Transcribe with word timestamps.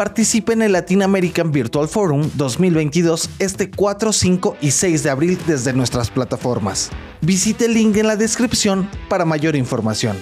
participe 0.00 0.54
en 0.54 0.62
el 0.62 0.72
Latin 0.72 1.02
American 1.02 1.52
Virtual 1.52 1.86
Forum 1.86 2.30
2022 2.36 3.28
este 3.38 3.70
4, 3.70 4.14
5 4.14 4.56
y 4.62 4.70
6 4.70 5.02
de 5.02 5.10
abril 5.10 5.38
desde 5.46 5.74
nuestras 5.74 6.10
plataformas. 6.10 6.88
Visite 7.20 7.66
el 7.66 7.74
link 7.74 7.94
en 7.98 8.06
la 8.06 8.16
descripción 8.16 8.88
para 9.10 9.26
mayor 9.26 9.56
información. 9.56 10.16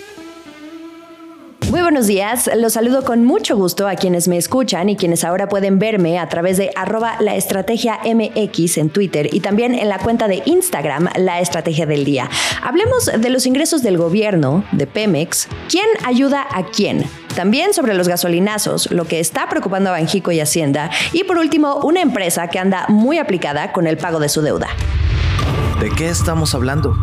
Muy 1.70 1.80
buenos 1.80 2.08
días, 2.08 2.50
los 2.56 2.72
saludo 2.72 3.04
con 3.04 3.24
mucho 3.24 3.54
gusto 3.54 3.86
a 3.86 3.94
quienes 3.94 4.26
me 4.26 4.36
escuchan 4.36 4.88
y 4.88 4.96
quienes 4.96 5.22
ahora 5.22 5.48
pueden 5.48 5.78
verme 5.78 6.18
a 6.18 6.28
través 6.28 6.56
de 6.56 6.72
arroba 6.74 7.14
la 7.20 7.36
estrategia 7.36 8.00
MX 8.04 8.78
en 8.78 8.90
Twitter 8.90 9.32
y 9.32 9.38
también 9.38 9.76
en 9.76 9.88
la 9.88 10.00
cuenta 10.00 10.26
de 10.26 10.42
Instagram 10.44 11.08
La 11.14 11.38
Estrategia 11.38 11.86
del 11.86 12.04
Día. 12.04 12.28
Hablemos 12.64 13.12
de 13.16 13.30
los 13.30 13.46
ingresos 13.46 13.84
del 13.84 13.96
gobierno, 13.96 14.64
de 14.72 14.88
Pemex, 14.88 15.46
quién 15.68 15.86
ayuda 16.04 16.48
a 16.50 16.64
quién. 16.64 17.04
También 17.38 17.72
sobre 17.72 17.94
los 17.94 18.08
gasolinazos, 18.08 18.90
lo 18.90 19.04
que 19.04 19.20
está 19.20 19.48
preocupando 19.48 19.90
a 19.90 19.92
Banjico 19.92 20.32
y 20.32 20.40
Hacienda. 20.40 20.90
Y 21.12 21.22
por 21.22 21.38
último, 21.38 21.76
una 21.84 22.00
empresa 22.00 22.48
que 22.48 22.58
anda 22.58 22.86
muy 22.88 23.18
aplicada 23.18 23.70
con 23.70 23.86
el 23.86 23.96
pago 23.96 24.18
de 24.18 24.28
su 24.28 24.42
deuda. 24.42 24.66
¿De 25.78 25.88
qué 25.90 26.08
estamos 26.08 26.52
hablando? 26.56 26.96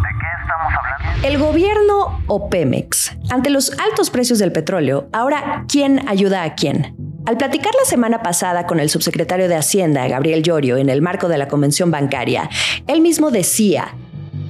El 1.23 1.37
gobierno 1.37 2.21
o 2.27 2.49
Pemex. 2.49 3.15
Ante 3.29 3.49
los 3.49 3.71
altos 3.79 4.09
precios 4.09 4.37
del 4.37 4.51
petróleo, 4.51 5.07
ahora, 5.13 5.63
¿quién 5.69 6.05
ayuda 6.09 6.43
a 6.43 6.53
quién? 6.53 6.97
Al 7.25 7.37
platicar 7.37 7.71
la 7.73 7.85
semana 7.85 8.21
pasada 8.21 8.67
con 8.67 8.81
el 8.81 8.89
subsecretario 8.89 9.47
de 9.47 9.55
Hacienda, 9.55 10.05
Gabriel 10.09 10.43
Llorio, 10.43 10.75
en 10.75 10.89
el 10.89 11.01
marco 11.01 11.29
de 11.29 11.37
la 11.37 11.47
convención 11.47 11.91
bancaria, 11.91 12.49
él 12.87 12.99
mismo 12.99 13.31
decía, 13.31 13.95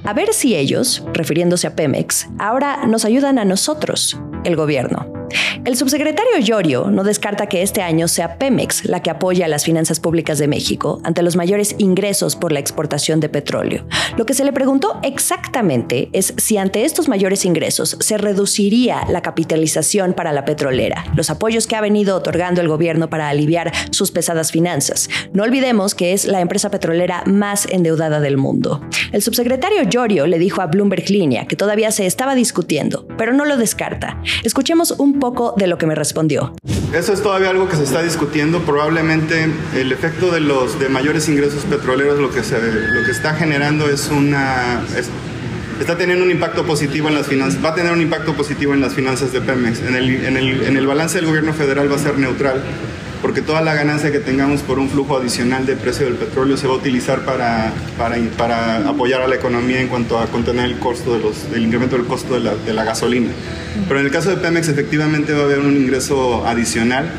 a 0.04 0.12
ver 0.14 0.34
si 0.34 0.56
ellos, 0.56 1.04
refiriéndose 1.12 1.68
a 1.68 1.76
Pemex, 1.76 2.26
ahora 2.40 2.88
nos 2.88 3.04
ayudan 3.04 3.38
a 3.38 3.44
nosotros, 3.44 4.20
el 4.42 4.56
gobierno. 4.56 5.15
El 5.64 5.76
subsecretario 5.76 6.38
Llorio 6.38 6.90
no 6.90 7.02
descarta 7.02 7.48
que 7.48 7.62
este 7.62 7.82
año 7.82 8.08
sea 8.08 8.38
Pemex 8.38 8.84
la 8.84 9.02
que 9.02 9.10
apoya 9.10 9.48
las 9.48 9.64
finanzas 9.64 9.98
públicas 9.98 10.38
de 10.38 10.48
México 10.48 11.00
ante 11.02 11.22
los 11.22 11.36
mayores 11.36 11.74
ingresos 11.78 12.36
por 12.36 12.52
la 12.52 12.60
exportación 12.60 13.20
de 13.20 13.28
petróleo. 13.28 13.84
Lo 14.16 14.26
que 14.26 14.34
se 14.34 14.44
le 14.44 14.52
preguntó 14.52 15.00
exactamente 15.02 16.08
es 16.12 16.34
si 16.36 16.56
ante 16.56 16.84
estos 16.84 17.08
mayores 17.08 17.44
ingresos 17.44 17.96
se 18.00 18.18
reduciría 18.18 19.04
la 19.08 19.22
capitalización 19.22 20.12
para 20.12 20.32
la 20.32 20.44
petrolera, 20.44 21.04
los 21.16 21.30
apoyos 21.30 21.66
que 21.66 21.76
ha 21.76 21.80
venido 21.80 22.16
otorgando 22.16 22.60
el 22.60 22.68
gobierno 22.68 23.10
para 23.10 23.28
aliviar 23.28 23.72
sus 23.90 24.12
pesadas 24.12 24.52
finanzas. 24.52 25.08
No 25.32 25.42
olvidemos 25.42 25.94
que 25.94 26.12
es 26.12 26.26
la 26.26 26.40
empresa 26.40 26.70
petrolera 26.70 27.24
más 27.26 27.66
endeudada 27.70 28.20
del 28.20 28.36
mundo. 28.36 28.80
El 29.12 29.22
subsecretario 29.22 29.82
Llorio 29.82 30.26
le 30.26 30.38
dijo 30.38 30.62
a 30.62 30.66
Bloomberg 30.66 31.10
Línea 31.10 31.46
que 31.46 31.56
todavía 31.56 31.90
se 31.90 32.06
estaba 32.06 32.34
discutiendo, 32.34 33.06
pero 33.18 33.32
no 33.32 33.44
lo 33.44 33.56
descarta. 33.56 34.20
Escuchemos 34.44 34.92
un 34.92 35.15
poco 35.20 35.54
de 35.56 35.66
lo 35.66 35.78
que 35.78 35.86
me 35.86 35.94
respondió. 35.94 36.54
Eso 36.92 37.12
es 37.12 37.22
todavía 37.22 37.50
algo 37.50 37.68
que 37.68 37.76
se 37.76 37.84
está 37.84 38.02
discutiendo. 38.02 38.60
Probablemente 38.60 39.48
el 39.74 39.92
efecto 39.92 40.30
de 40.30 40.40
los 40.40 40.78
de 40.78 40.88
mayores 40.88 41.28
ingresos 41.28 41.64
petroleros 41.64 42.18
lo 42.18 42.30
que, 42.30 42.42
se, 42.42 42.56
lo 42.58 43.04
que 43.04 43.10
está 43.10 43.34
generando 43.34 43.88
es 43.88 44.08
una... 44.08 44.82
está 45.80 45.98
teniendo 45.98 46.24
un 46.24 46.30
impacto 46.30 46.64
positivo 46.64 47.08
en 47.08 47.14
las 47.14 47.26
finanzas, 47.26 47.62
va 47.64 47.70
a 47.70 47.74
tener 47.74 47.92
un 47.92 48.00
impacto 48.00 48.34
positivo 48.34 48.72
en 48.72 48.80
las 48.80 48.94
finanzas 48.94 49.32
de 49.32 49.40
Pemex. 49.40 49.80
En 49.80 49.94
el, 49.94 50.24
en 50.24 50.36
el, 50.36 50.62
en 50.62 50.76
el 50.76 50.86
balance 50.86 51.18
del 51.18 51.26
gobierno 51.26 51.52
federal 51.52 51.90
va 51.90 51.96
a 51.96 51.98
ser 51.98 52.18
neutral 52.18 52.62
porque 53.22 53.42
toda 53.42 53.60
la 53.60 53.74
ganancia 53.74 54.12
que 54.12 54.18
tengamos 54.18 54.62
por 54.62 54.78
un 54.78 54.88
flujo 54.88 55.16
adicional 55.16 55.66
de 55.66 55.76
precio 55.76 56.06
del 56.06 56.16
petróleo 56.16 56.56
se 56.56 56.66
va 56.66 56.74
a 56.74 56.76
utilizar 56.76 57.24
para, 57.24 57.72
para, 57.98 58.16
para 58.36 58.88
apoyar 58.88 59.22
a 59.22 59.28
la 59.28 59.34
economía 59.34 59.80
en 59.80 59.88
cuanto 59.88 60.18
a 60.18 60.26
contener 60.26 60.66
el 60.66 60.78
costo 60.78 61.14
de 61.14 61.20
los, 61.20 61.50
del 61.50 61.64
incremento 61.64 61.96
del 61.96 62.06
costo 62.06 62.34
de 62.34 62.40
la, 62.40 62.54
de 62.54 62.72
la 62.72 62.84
gasolina. 62.84 63.30
Pero 63.88 64.00
en 64.00 64.06
el 64.06 64.12
caso 64.12 64.30
de 64.30 64.36
Pemex 64.36 64.68
efectivamente 64.68 65.32
va 65.32 65.42
a 65.42 65.44
haber 65.44 65.60
un 65.60 65.76
ingreso 65.76 66.46
adicional. 66.46 67.10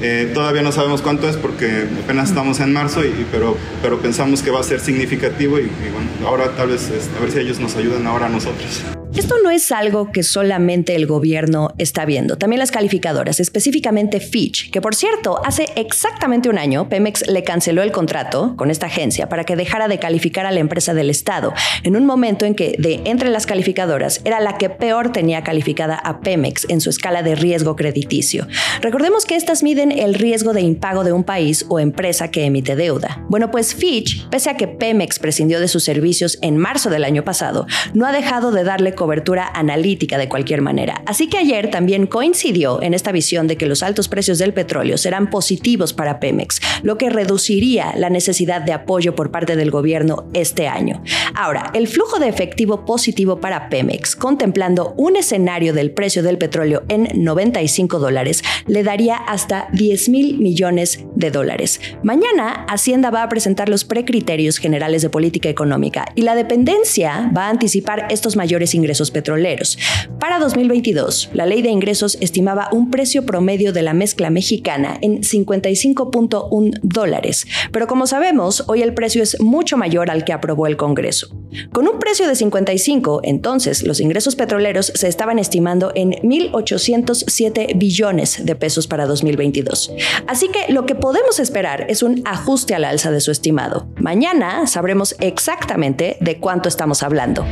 Eh, 0.00 0.30
todavía 0.32 0.62
no 0.62 0.70
sabemos 0.70 1.02
cuánto 1.02 1.28
es 1.28 1.36
porque 1.36 1.86
apenas 2.04 2.28
estamos 2.28 2.60
en 2.60 2.72
marzo, 2.72 3.04
y, 3.04 3.26
pero, 3.32 3.56
pero 3.82 3.98
pensamos 3.98 4.42
que 4.42 4.50
va 4.50 4.60
a 4.60 4.62
ser 4.62 4.78
significativo 4.78 5.58
y, 5.58 5.62
y 5.62 5.90
bueno, 5.92 6.08
ahora 6.24 6.52
tal 6.56 6.68
vez 6.68 6.88
a 7.16 7.20
ver 7.20 7.32
si 7.32 7.40
ellos 7.40 7.58
nos 7.58 7.74
ayudan 7.74 8.06
ahora 8.06 8.26
a 8.26 8.28
nosotros. 8.28 8.97
Esto 9.18 9.34
no 9.42 9.50
es 9.50 9.72
algo 9.72 10.12
que 10.12 10.22
solamente 10.22 10.94
el 10.94 11.08
gobierno 11.08 11.74
está 11.76 12.04
viendo, 12.04 12.38
también 12.38 12.60
las 12.60 12.70
calificadoras, 12.70 13.40
específicamente 13.40 14.20
Fitch, 14.20 14.70
que 14.70 14.80
por 14.80 14.94
cierto, 14.94 15.44
hace 15.44 15.66
exactamente 15.74 16.48
un 16.48 16.56
año 16.56 16.88
Pemex 16.88 17.26
le 17.26 17.42
canceló 17.42 17.82
el 17.82 17.90
contrato 17.90 18.54
con 18.54 18.70
esta 18.70 18.86
agencia 18.86 19.28
para 19.28 19.42
que 19.42 19.56
dejara 19.56 19.88
de 19.88 19.98
calificar 19.98 20.46
a 20.46 20.52
la 20.52 20.60
empresa 20.60 20.94
del 20.94 21.10
Estado, 21.10 21.52
en 21.82 21.96
un 21.96 22.06
momento 22.06 22.44
en 22.44 22.54
que 22.54 22.76
de 22.78 23.00
entre 23.06 23.28
las 23.28 23.44
calificadoras 23.44 24.20
era 24.24 24.38
la 24.38 24.56
que 24.56 24.70
peor 24.70 25.10
tenía 25.10 25.42
calificada 25.42 25.96
a 25.96 26.20
Pemex 26.20 26.66
en 26.68 26.80
su 26.80 26.88
escala 26.88 27.24
de 27.24 27.34
riesgo 27.34 27.74
crediticio. 27.74 28.46
Recordemos 28.82 29.26
que 29.26 29.34
estas 29.34 29.64
miden 29.64 29.90
el 29.90 30.14
riesgo 30.14 30.52
de 30.52 30.60
impago 30.60 31.02
de 31.02 31.12
un 31.12 31.24
país 31.24 31.66
o 31.68 31.80
empresa 31.80 32.30
que 32.30 32.44
emite 32.44 32.76
deuda. 32.76 33.26
Bueno, 33.28 33.50
pues 33.50 33.74
Fitch, 33.74 34.28
pese 34.28 34.48
a 34.48 34.56
que 34.56 34.68
Pemex 34.68 35.18
prescindió 35.18 35.58
de 35.58 35.66
sus 35.66 35.82
servicios 35.82 36.38
en 36.40 36.56
marzo 36.56 36.88
del 36.88 37.02
año 37.02 37.24
pasado, 37.24 37.66
no 37.94 38.06
ha 38.06 38.12
dejado 38.12 38.52
de 38.52 38.62
darle 38.62 38.94
cobertura 38.94 39.07
analítica 39.54 40.18
de 40.18 40.28
cualquier 40.28 40.62
manera. 40.62 41.02
Así 41.06 41.28
que 41.28 41.38
ayer 41.38 41.70
también 41.70 42.06
coincidió 42.06 42.82
en 42.82 42.94
esta 42.94 43.12
visión 43.12 43.46
de 43.46 43.56
que 43.56 43.66
los 43.66 43.82
altos 43.82 44.08
precios 44.08 44.38
del 44.38 44.52
petróleo 44.52 44.98
serán 44.98 45.30
positivos 45.30 45.92
para 45.92 46.20
Pemex, 46.20 46.60
lo 46.82 46.98
que 46.98 47.10
reduciría 47.10 47.94
la 47.96 48.10
necesidad 48.10 48.62
de 48.62 48.72
apoyo 48.72 49.14
por 49.14 49.30
parte 49.30 49.56
del 49.56 49.70
gobierno 49.70 50.28
este 50.34 50.68
año. 50.68 51.02
Ahora, 51.34 51.70
el 51.74 51.88
flujo 51.88 52.18
de 52.18 52.28
efectivo 52.28 52.84
positivo 52.84 53.40
para 53.40 53.68
Pemex, 53.68 54.16
contemplando 54.16 54.94
un 54.96 55.16
escenario 55.16 55.72
del 55.72 55.90
precio 55.90 56.22
del 56.22 56.38
petróleo 56.38 56.82
en 56.88 57.08
95 57.14 57.98
dólares, 57.98 58.42
le 58.66 58.82
daría 58.82 59.16
hasta 59.16 59.68
10 59.72 60.08
mil 60.08 60.38
millones 60.38 61.04
de 61.14 61.30
dólares. 61.30 61.80
Mañana, 62.02 62.66
Hacienda 62.68 63.10
va 63.10 63.22
a 63.22 63.28
presentar 63.28 63.68
los 63.68 63.84
precriterios 63.84 64.58
generales 64.58 65.02
de 65.02 65.10
política 65.10 65.48
económica 65.48 66.06
y 66.14 66.22
la 66.22 66.34
dependencia 66.34 67.30
va 67.36 67.46
a 67.46 67.50
anticipar 67.50 68.08
estos 68.10 68.36
mayores 68.36 68.74
ingresos 68.74 68.87
ingresos 68.88 69.10
petroleros. 69.10 69.78
Para 70.18 70.38
2022, 70.38 71.28
la 71.34 71.44
ley 71.44 71.60
de 71.60 71.68
ingresos 71.68 72.16
estimaba 72.22 72.70
un 72.72 72.90
precio 72.90 73.26
promedio 73.26 73.74
de 73.74 73.82
la 73.82 73.92
mezcla 73.92 74.30
mexicana 74.30 74.96
en 75.02 75.20
55.1 75.20 76.80
dólares, 76.82 77.46
pero 77.70 77.86
como 77.86 78.06
sabemos, 78.06 78.64
hoy 78.66 78.80
el 78.80 78.94
precio 78.94 79.22
es 79.22 79.38
mucho 79.40 79.76
mayor 79.76 80.10
al 80.10 80.24
que 80.24 80.32
aprobó 80.32 80.66
el 80.66 80.78
Congreso. 80.78 81.28
Con 81.72 81.88
un 81.88 81.98
precio 81.98 82.26
de 82.26 82.34
55, 82.34 83.20
entonces, 83.24 83.82
los 83.82 84.00
ingresos 84.00 84.36
petroleros 84.36 84.92
se 84.94 85.08
estaban 85.08 85.38
estimando 85.38 85.92
en 85.94 86.12
1.807 86.12 87.78
billones 87.78 88.44
de 88.44 88.54
pesos 88.54 88.86
para 88.86 89.06
2022. 89.06 89.92
Así 90.26 90.48
que 90.48 90.72
lo 90.72 90.86
que 90.86 90.94
podemos 90.94 91.38
esperar 91.38 91.86
es 91.88 92.02
un 92.02 92.22
ajuste 92.24 92.74
al 92.74 92.84
alza 92.84 93.10
de 93.10 93.20
su 93.20 93.30
estimado. 93.30 93.88
Mañana 93.96 94.66
sabremos 94.66 95.16
exactamente 95.20 96.16
de 96.20 96.38
cuánto 96.38 96.68
estamos 96.68 97.02
hablando. 97.02 97.46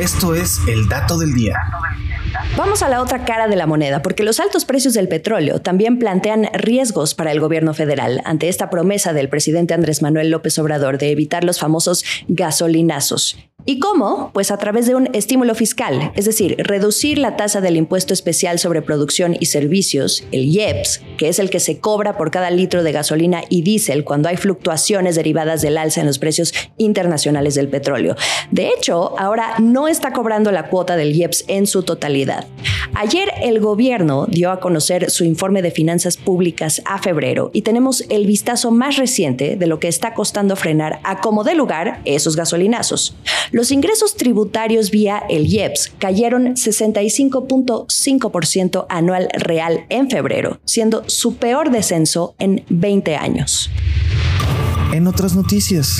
Esto 0.00 0.34
es 0.34 0.58
el 0.68 0.88
dato 0.88 1.18
del 1.18 1.34
día. 1.34 1.56
Vamos 2.54 2.82
a 2.82 2.90
la 2.90 3.00
otra 3.00 3.24
cara 3.24 3.48
de 3.48 3.56
la 3.56 3.66
moneda, 3.66 4.02
porque 4.02 4.24
los 4.24 4.38
altos 4.38 4.66
precios 4.66 4.92
del 4.92 5.08
petróleo 5.08 5.62
también 5.62 5.98
plantean 5.98 6.50
riesgos 6.52 7.14
para 7.14 7.32
el 7.32 7.40
gobierno 7.40 7.72
federal 7.72 8.20
ante 8.26 8.50
esta 8.50 8.68
promesa 8.68 9.14
del 9.14 9.30
presidente 9.30 9.72
Andrés 9.72 10.02
Manuel 10.02 10.30
López 10.30 10.58
Obrador 10.58 10.98
de 10.98 11.10
evitar 11.10 11.44
los 11.44 11.58
famosos 11.58 12.04
gasolinazos. 12.28 13.38
¿Y 13.64 13.78
cómo? 13.78 14.30
Pues 14.32 14.50
a 14.50 14.56
través 14.56 14.86
de 14.86 14.94
un 14.96 15.08
estímulo 15.14 15.54
fiscal, 15.54 16.12
es 16.16 16.24
decir, 16.24 16.56
reducir 16.58 17.18
la 17.18 17.36
tasa 17.36 17.60
del 17.60 17.76
impuesto 17.76 18.12
especial 18.12 18.58
sobre 18.58 18.82
producción 18.82 19.36
y 19.38 19.46
servicios, 19.46 20.24
el 20.32 20.46
IEPS, 20.46 21.00
que 21.16 21.28
es 21.28 21.38
el 21.38 21.48
que 21.48 21.60
se 21.60 21.78
cobra 21.78 22.16
por 22.16 22.30
cada 22.30 22.50
litro 22.50 22.82
de 22.82 22.90
gasolina 22.90 23.42
y 23.48 23.62
diésel 23.62 24.02
cuando 24.04 24.28
hay 24.28 24.36
fluctuaciones 24.36 25.14
derivadas 25.14 25.62
del 25.62 25.78
alza 25.78 26.00
en 26.00 26.08
los 26.08 26.18
precios 26.18 26.52
internacionales 26.76 27.54
del 27.54 27.68
petróleo. 27.68 28.16
De 28.50 28.68
hecho, 28.68 29.18
ahora 29.18 29.54
no 29.60 29.86
está 29.86 30.12
cobrando 30.12 30.50
la 30.50 30.68
cuota 30.68 30.96
del 30.96 31.14
IEPS 31.14 31.44
en 31.46 31.66
su 31.66 31.84
totalidad. 31.84 32.46
Ayer 32.94 33.32
el 33.42 33.60
gobierno 33.60 34.26
dio 34.28 34.50
a 34.50 34.60
conocer 34.60 35.10
su 35.10 35.24
informe 35.24 35.60
de 35.62 35.70
finanzas 35.70 36.16
públicas 36.16 36.80
a 36.84 36.98
febrero 36.98 37.50
y 37.52 37.62
tenemos 37.62 38.04
el 38.08 38.26
vistazo 38.26 38.70
más 38.70 38.96
reciente 38.96 39.56
de 39.56 39.66
lo 39.66 39.80
que 39.80 39.88
está 39.88 40.14
costando 40.14 40.56
frenar 40.56 41.00
a 41.04 41.20
como 41.20 41.44
de 41.44 41.54
lugar 41.54 42.00
esos 42.04 42.36
gasolinazos. 42.36 43.16
Los 43.50 43.70
ingresos 43.70 44.16
tributarios 44.16 44.90
vía 44.90 45.22
el 45.28 45.46
IEPS 45.46 45.92
cayeron 45.98 46.54
65.5% 46.54 48.86
anual 48.88 49.28
real 49.32 49.84
en 49.88 50.10
febrero, 50.10 50.60
siendo 50.64 51.08
su 51.08 51.36
peor 51.36 51.70
descenso 51.70 52.34
en 52.38 52.64
20 52.68 53.16
años. 53.16 53.70
En 54.92 55.06
otras 55.06 55.34
noticias. 55.34 55.98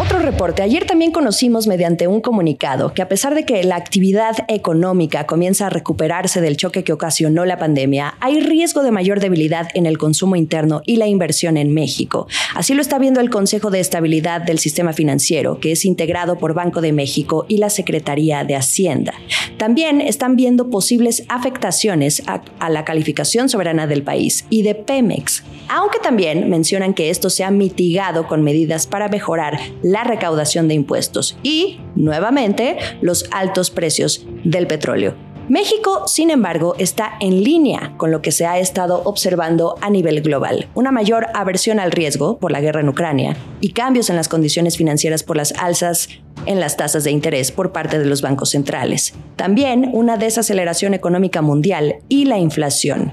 Otro 0.00 0.18
reporte. 0.18 0.62
Ayer 0.62 0.86
también 0.86 1.12
conocimos 1.12 1.68
mediante 1.68 2.08
un 2.08 2.20
comunicado 2.20 2.92
que 2.94 3.02
a 3.02 3.08
pesar 3.08 3.36
de 3.36 3.44
que 3.44 3.62
la 3.62 3.76
actividad 3.76 4.36
económica 4.48 5.24
comienza 5.26 5.66
a 5.66 5.70
recuperarse 5.70 6.40
del 6.40 6.56
choque 6.56 6.82
que 6.82 6.92
ocasionó 6.92 7.44
la 7.44 7.56
pandemia, 7.56 8.14
hay 8.20 8.40
riesgo 8.40 8.82
de 8.82 8.90
mayor 8.90 9.20
debilidad 9.20 9.68
en 9.74 9.86
el 9.86 9.98
consumo 9.98 10.34
interno 10.34 10.82
y 10.84 10.96
la 10.96 11.06
inversión 11.06 11.56
en 11.56 11.72
México. 11.72 12.26
Así 12.56 12.74
lo 12.74 12.80
está 12.80 12.98
viendo 12.98 13.20
el 13.20 13.30
Consejo 13.30 13.70
de 13.70 13.78
Estabilidad 13.78 14.40
del 14.40 14.58
Sistema 14.58 14.92
Financiero, 14.92 15.60
que 15.60 15.72
es 15.72 15.84
integrado 15.84 16.38
por 16.38 16.54
Banco 16.54 16.80
de 16.80 16.92
México 16.92 17.46
y 17.48 17.58
la 17.58 17.70
Secretaría 17.70 18.42
de 18.42 18.56
Hacienda. 18.56 19.14
También 19.58 20.00
están 20.00 20.34
viendo 20.34 20.70
posibles 20.70 21.24
afectaciones 21.28 22.22
a, 22.26 22.42
a 22.58 22.68
la 22.68 22.84
calificación 22.84 23.48
soberana 23.48 23.86
del 23.86 24.02
país 24.02 24.44
y 24.50 24.62
de 24.62 24.74
Pemex, 24.74 25.44
aunque 25.68 26.00
también 26.00 26.50
mencionan 26.50 26.94
que 26.94 27.10
esto 27.10 27.30
se 27.30 27.43
mitigado 27.50 28.26
con 28.26 28.42
medidas 28.42 28.86
para 28.86 29.08
mejorar 29.08 29.58
la 29.82 30.04
recaudación 30.04 30.68
de 30.68 30.74
impuestos 30.74 31.36
y, 31.42 31.80
nuevamente, 31.94 32.76
los 33.00 33.26
altos 33.32 33.70
precios 33.70 34.26
del 34.44 34.66
petróleo. 34.66 35.14
México, 35.48 36.04
sin 36.06 36.30
embargo, 36.30 36.74
está 36.78 37.12
en 37.20 37.44
línea 37.44 37.92
con 37.98 38.10
lo 38.10 38.22
que 38.22 38.32
se 38.32 38.46
ha 38.46 38.58
estado 38.58 39.02
observando 39.04 39.76
a 39.82 39.90
nivel 39.90 40.22
global, 40.22 40.68
una 40.74 40.90
mayor 40.90 41.26
aversión 41.34 41.80
al 41.80 41.92
riesgo 41.92 42.38
por 42.38 42.50
la 42.50 42.62
guerra 42.62 42.80
en 42.80 42.88
Ucrania 42.88 43.36
y 43.60 43.72
cambios 43.72 44.08
en 44.08 44.16
las 44.16 44.28
condiciones 44.28 44.78
financieras 44.78 45.22
por 45.22 45.36
las 45.36 45.52
alzas 45.52 46.08
en 46.46 46.60
las 46.60 46.76
tasas 46.76 47.04
de 47.04 47.10
interés 47.10 47.52
por 47.52 47.72
parte 47.72 47.98
de 47.98 48.06
los 48.06 48.22
bancos 48.22 48.50
centrales. 48.50 49.14
También 49.36 49.90
una 49.92 50.16
desaceleración 50.16 50.94
económica 50.94 51.42
mundial 51.42 51.96
y 52.08 52.24
la 52.24 52.38
inflación. 52.38 53.12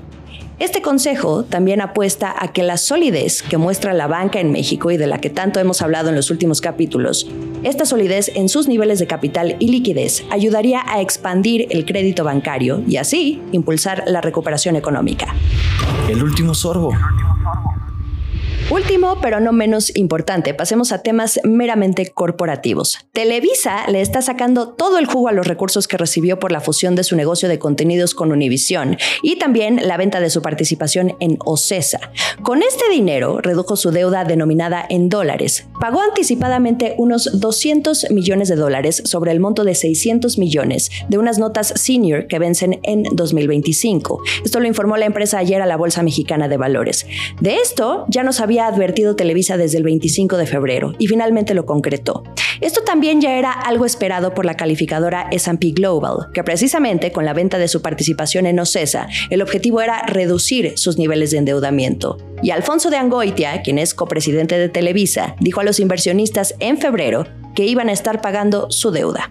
Este 0.62 0.84
consejo 0.84 1.44
también 1.44 1.82
apuesta 1.82 2.36
a 2.38 2.50
que 2.50 2.62
la 2.62 2.78
solidez 2.78 3.42
que 3.42 3.58
muestra 3.58 3.94
la 3.94 4.06
banca 4.06 4.40
en 4.40 4.52
México 4.52 4.92
y 4.92 4.98
de 4.98 5.08
la 5.08 5.20
que 5.20 5.32
tanto 5.32 5.60
hemos 5.60 5.82
hablado 5.82 6.10
en 6.10 6.16
los 6.16 6.30
últimos 6.30 6.62
capítulos, 6.62 7.26
esta 7.64 7.84
solidez 7.84 8.30
en 8.36 8.48
sus 8.48 8.68
niveles 8.68 9.00
de 9.00 9.08
capital 9.08 9.56
y 9.58 9.70
liquidez 9.70 10.24
ayudaría 10.30 10.84
a 10.86 11.02
expandir 11.02 11.66
el 11.72 11.84
crédito 11.84 12.24
bancario 12.24 12.84
y 12.88 12.98
así 12.98 13.42
impulsar 13.52 14.04
la 14.06 14.22
recuperación 14.22 14.76
económica. 14.76 15.34
El 16.08 16.22
último 16.22 16.54
sorbo. 16.54 16.94
Último, 18.72 19.18
pero 19.22 19.42
no 19.42 19.52
menos 19.52 19.94
importante, 19.98 20.54
pasemos 20.54 20.94
a 20.94 21.04
temas 21.04 21.42
meramente 21.44 22.08
corporativos. 22.08 23.00
Televisa 23.12 23.86
le 23.90 24.00
está 24.00 24.22
sacando 24.22 24.70
todo 24.70 24.98
el 24.98 25.08
jugo 25.08 25.28
a 25.28 25.34
los 25.34 25.46
recursos 25.46 25.90
que 25.90 25.98
recibió 25.98 26.40
por 26.40 26.54
la 26.54 26.62
fusión 26.62 26.96
de 26.96 27.04
su 27.04 27.18
negocio 27.18 27.50
de 27.50 27.60
contenidos 27.60 28.16
con 28.16 28.32
Univision 28.32 28.96
y 29.24 29.38
también 29.38 29.86
la 29.86 29.98
venta 29.98 30.22
de 30.22 30.30
su 30.30 30.42
participación 30.42 31.18
en 31.20 31.38
Ocesa. 31.44 32.00
Con 32.44 32.64
este 32.64 32.90
dinero 32.90 33.42
redujo 33.42 33.76
su 33.76 33.92
deuda 33.92 34.24
denominada 34.24 34.86
en 34.90 35.10
dólares. 35.10 35.68
Pagó 35.82 36.00
anticipadamente 36.00 36.96
unos 36.98 37.42
200 37.42 38.10
millones 38.12 38.48
de 38.48 38.56
dólares 38.56 39.04
sobre 39.04 39.34
el 39.34 39.42
monto 39.42 39.66
de 39.66 39.76
600 39.76 40.38
millones 40.38 40.92
de 41.10 41.18
unas 41.18 41.40
notas 41.40 41.74
senior 41.76 42.26
que 42.28 42.40
vencen 42.40 42.80
en 42.84 43.04
2025. 43.04 44.22
Esto 44.46 44.62
lo 44.62 44.68
informó 44.68 44.96
la 44.96 45.08
empresa 45.08 45.40
ayer 45.40 45.62
a 45.62 45.66
la 45.66 45.76
Bolsa 45.76 46.04
Mexicana 46.04 46.48
de 46.48 46.56
Valores. 46.56 47.06
De 47.42 47.58
esto 47.58 48.06
ya 48.08 48.24
no 48.24 48.32
sabía 48.62 48.68
advertido 48.68 49.16
Televisa 49.16 49.58
desde 49.58 49.78
el 49.78 49.84
25 49.84 50.38
de 50.38 50.46
febrero 50.46 50.94
y 51.00 51.08
finalmente 51.08 51.54
lo 51.54 51.66
concretó. 51.66 52.24
Esto 52.60 52.82
también 52.84 53.20
ya 53.20 53.38
era 53.38 53.52
algo 53.52 53.86
esperado 53.86 54.36
por 54.36 54.46
la 54.46 54.56
calificadora 54.56 55.28
S&P 55.32 55.72
Global, 55.72 56.28
que 56.32 56.44
precisamente 56.44 57.12
con 57.12 57.26
la 57.26 57.34
venta 57.34 57.58
de 57.58 57.68
su 57.68 57.82
participación 57.82 58.46
en 58.46 58.60
Ocesa, 58.60 59.08
el 59.32 59.42
objetivo 59.42 59.82
era 59.82 60.04
reducir 60.04 60.74
sus 60.78 61.00
niveles 61.00 61.32
de 61.32 61.40
endeudamiento. 61.40 62.18
Y 62.44 62.52
Alfonso 62.52 62.92
de 62.92 62.98
Angoitia, 62.98 63.64
quien 63.64 63.80
es 63.80 63.96
copresidente 63.96 64.60
de 64.60 64.70
Televisa, 64.70 65.36
dijo 65.40 65.62
a 65.62 65.64
los 65.64 65.80
inversionistas 65.80 66.54
en 66.60 66.78
febrero 66.78 67.26
que 67.56 67.66
iban 67.66 67.90
a 67.90 67.94
estar 67.94 68.22
pagando 68.22 68.70
su 68.70 68.92
deuda. 68.92 69.30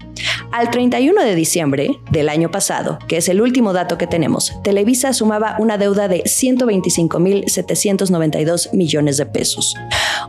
Al 0.53 0.71
31 0.71 1.23
de 1.23 1.35
diciembre 1.37 2.01
del 2.11 2.29
año 2.29 2.51
pasado, 2.51 2.99
que 3.07 3.19
es 3.19 3.29
el 3.29 3.41
último 3.41 3.73
dato 3.73 3.97
que 3.99 4.09
tenemos, 4.09 4.53
Televisa 4.65 5.13
sumaba 5.13 5.55
una 5.61 5.79
deuda 5.79 6.09
de 6.09 6.25
125.792 6.25 8.73
millones 8.73 9.17
de 9.17 9.27
pesos. 9.27 9.77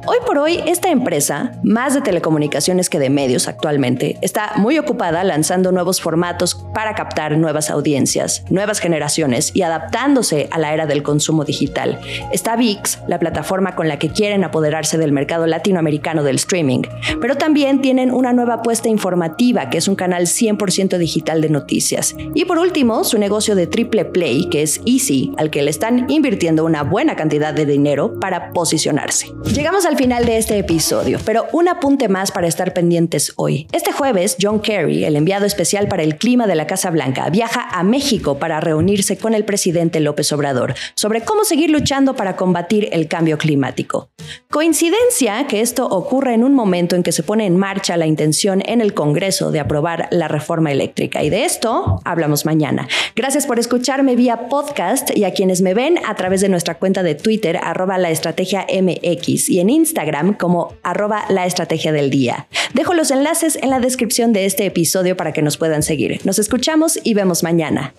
Hoy 0.07 0.18
por 0.25 0.39
hoy, 0.39 0.59
esta 0.65 0.89
empresa, 0.89 1.51
más 1.62 1.94
de 1.94 2.01
telecomunicaciones 2.01 2.89
que 2.89 2.98
de 2.98 3.12
medios 3.12 3.48
actualmente, 3.48 4.18
está 4.21 4.53
muy 4.56 4.80
ocupada 4.80 5.24
lanzando 5.24 5.71
nuevos 5.71 6.01
formatos 6.01 6.56
para 6.74 6.95
captar 6.95 7.38
nuevas 7.38 7.69
audiencias, 7.69 8.44
nuevas 8.50 8.80
generaciones 8.80 9.51
y 9.53 9.62
adaptándose 9.62 10.48
a 10.50 10.57
la 10.57 10.74
era 10.74 10.88
del 10.88 11.03
consumo 11.03 11.45
digital. 11.45 12.00
Está 12.31 12.56
VIX, 12.56 12.98
la 13.07 13.19
plataforma 13.19 13.75
con 13.75 13.88
la 13.88 14.00
que 14.00 14.09
quieren 14.09 14.44
apoderarse 14.44 14.98
del 14.98 15.12
mercado 15.12 15.45
latinoamericano 15.45 16.24
del 16.24 16.38
streaming, 16.38 16.81
pero 17.21 17.36
también 17.36 17.81
tienen 17.81 18.12
una 18.12 18.33
nueva 18.33 18.56
apuesta 18.56 18.89
informativa, 18.89 19.69
que 19.69 19.77
es 19.77 19.88
un 19.88 19.95
canal 19.95 20.24
100% 20.24 20.98
digital 20.98 21.42
de 21.42 21.50
noticias. 21.50 22.15
Y 22.33 22.45
por 22.45 22.57
último, 22.57 23.03
su 23.03 23.19
negocio 23.19 23.53
de 23.53 23.68
triple 23.68 24.06
play, 24.06 24.50
que 24.50 24.63
es 24.63 24.81
Easy, 24.88 25.31
al 25.38 25.51
que 25.51 25.62
le 25.62 25.69
están 25.69 26.09
invirtiendo 26.09 26.65
una 26.65 26.81
buena 26.81 27.15
cantidad 27.15 27.53
de 27.53 27.68
dinero 27.68 28.19
para 28.19 28.51
posicionarse. 28.51 29.27
Llegamos 29.53 29.86
al 29.92 29.98
final 29.98 30.26
de 30.26 30.38
este 30.38 30.58
episodio, 30.58 31.20
pero 31.26 31.48
un 31.52 31.68
apunte 31.68 32.08
más 32.08 32.32
para 32.32 32.48
estar 32.48 32.74
pendientes 32.74 33.34
hoy. 33.36 33.68
Este 33.74 33.92
jueves, 33.92 34.38
John 34.42 34.62
Kerry, 34.62 35.04
el 35.04 35.18
enviado 35.18 35.46
especial 35.46 35.90
para 35.90 36.02
el 36.02 36.16
clima 36.16 36.48
de 36.48 36.56
la 36.56 36.66
Casa 36.66 36.90
Blanca, 36.92 37.30
viaja 37.30 37.68
a 37.70 37.84
México 37.84 38.40
para 38.40 38.62
reunirse 38.62 39.18
con 39.18 39.34
el 39.34 39.44
presidente 39.44 40.00
López 40.00 40.32
Obrador 40.32 40.76
sobre 40.96 41.22
cómo 41.22 41.44
seguir 41.44 41.72
luchando 41.72 42.16
para 42.16 42.38
combatir 42.38 42.88
el 42.94 43.10
cambio 43.10 43.38
climático. 43.38 44.10
Coincidencia 44.50 45.46
que 45.48 45.60
esto 45.60 45.88
ocurre 45.88 46.36
en 46.36 46.46
un 46.46 46.54
momento 46.54 46.96
en 46.96 47.04
que 47.04 47.12
se 47.12 47.24
pone 47.24 47.46
en 47.46 47.58
marcha 47.58 47.98
la 47.98 48.08
intención 48.08 48.64
en 48.66 48.80
el 48.80 48.94
Congreso 48.94 49.52
de 49.52 49.60
aprobar 49.60 50.08
la 50.12 50.30
reforma 50.30 50.72
eléctrica 50.72 51.22
y 51.22 51.30
de 51.30 51.44
esto 51.44 52.00
hablamos 52.06 52.46
mañana. 52.46 52.88
Gracias 53.14 53.46
por 53.46 53.60
escucharme 53.60 54.16
vía 54.16 54.48
podcast 54.48 55.10
y 55.18 55.26
a 55.26 55.34
quienes 55.34 55.62
me 55.62 55.74
ven 55.74 56.00
a 56.06 56.16
través 56.16 56.40
de 56.40 56.48
nuestra 56.48 56.76
cuenta 56.76 57.04
de 57.04 57.16
Twitter 57.16 57.60
arroba 57.62 57.98
la 57.98 58.10
estrategia 58.10 58.66
MX 58.70 59.50
y 59.50 59.60
en 59.60 59.81
Instagram 59.81 60.33
como 60.33 60.75
arroba 60.83 61.25
la 61.30 61.45
estrategia 61.45 61.92
del 61.92 62.10
día. 62.10 62.48
Dejo 62.74 62.94
los 62.94 63.10
enlaces 63.12 63.57
en 63.62 63.69
la 63.72 63.80
descripción 63.80 64.31
de 64.31 64.45
este 64.45 64.66
episodio 64.66 65.18
para 65.18 65.33
que 65.33 65.42
nos 65.42 65.57
puedan 65.57 65.81
seguir. 65.81 66.22
Nos 66.24 66.39
escuchamos 66.39 67.00
y 67.04 67.13
vemos 67.13 67.44
mañana. 67.44 67.94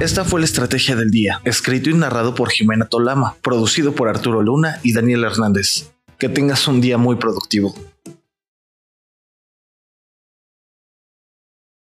Esta 0.00 0.24
fue 0.24 0.40
la 0.40 0.46
estrategia 0.46 0.96
del 0.96 1.10
día, 1.10 1.40
escrito 1.44 1.88
y 1.88 1.94
narrado 1.94 2.34
por 2.34 2.50
Jimena 2.50 2.86
Tolama, 2.86 3.36
producido 3.42 3.94
por 3.94 4.08
Arturo 4.08 4.42
Luna 4.42 4.80
y 4.82 4.92
Daniel 4.92 5.24
Hernández. 5.24 5.92
Que 6.18 6.28
tengas 6.28 6.68
un 6.68 6.80
día 6.80 6.98
muy 6.98 7.16
productivo. 7.16 7.74